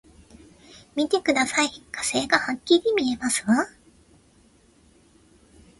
[0.95, 3.67] 見てください、火星がはっきり見えますわ！